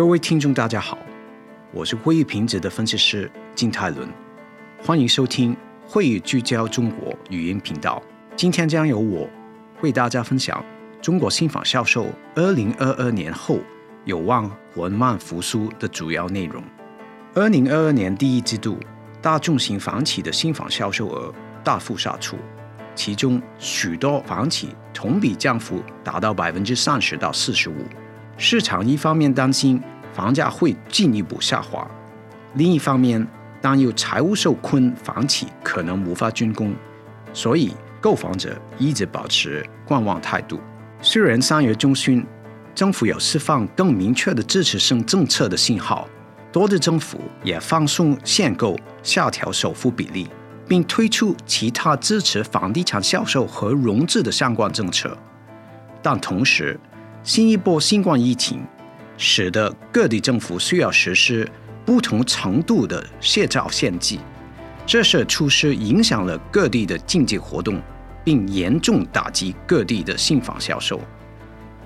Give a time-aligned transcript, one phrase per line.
[0.00, 0.96] 各位听众，大家好，
[1.74, 4.08] 我是会议品质的分析师金泰伦，
[4.82, 5.54] 欢迎收听
[5.86, 8.02] 会议聚焦中国语音频道。
[8.34, 9.28] 今天将由我
[9.82, 10.64] 为大家分享
[11.02, 13.58] 中国新房销售二零二二年后
[14.06, 16.64] 有望缓慢复苏的主要内容。
[17.34, 18.80] 二零二二年第一季度，
[19.20, 21.30] 大众型房企的新房销售额
[21.62, 22.38] 大幅杀出，
[22.94, 27.84] 其中许多房企同比降幅达到百分之三十到四十五。
[28.42, 29.78] 市场一方面担心
[30.14, 31.86] 房价会进一步下滑，
[32.54, 33.24] 另一方面
[33.60, 36.72] 担忧财务受困房企可能无法竣工，
[37.34, 40.58] 所以购房者一直保持观望态度。
[41.02, 42.26] 虽然三月中旬
[42.74, 46.08] 政府有释放更明确的支持性政策的信号，
[46.50, 50.26] 多地政府也放松限购、下调首付比例，
[50.66, 55.14] 并推出其他支持房地产销售和融资的相关政策，
[56.00, 56.80] 但同时。
[57.22, 58.62] 新一波新冠疫情
[59.18, 61.46] 使得各地政府需要实施
[61.84, 64.16] 不同程度的卸照限制，
[64.86, 67.80] 这些措施影响了各地的经济活动，
[68.24, 70.98] 并严重打击各地的新房销售。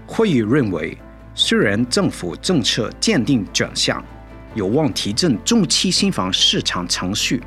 [0.07, 0.97] 会议认为，
[1.35, 4.05] 虽然政府政策坚定转向，
[4.55, 7.43] 有望提振中期新房市场程序，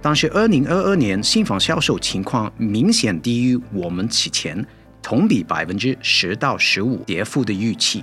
[0.00, 4.64] 但是2022年新房销售情况明显低于我们此前。
[5.02, 8.02] 同比百分之十到十五跌幅的预期，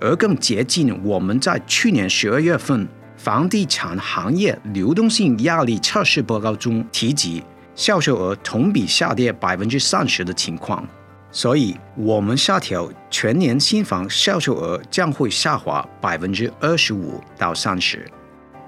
[0.00, 7.42] 而更接近我们在去年十二月份房地产行业流动性压力测试报告中提及
[7.74, 10.86] 销售额同比下跌百分之三十的情况。
[11.30, 18.08] 所以，我们下调全年新房销售额将会下滑百分之二十五到三十。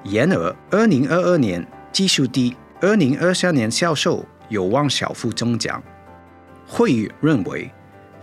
[0.02, 5.80] 然而，二零二二年基数低，二零二三年销售有望小幅增长。
[6.66, 7.70] 会议认为，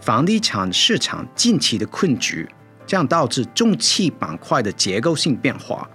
[0.01, 2.47] 房地产市场近期的困局
[2.85, 5.89] 将导致重汽板块的结构性变化。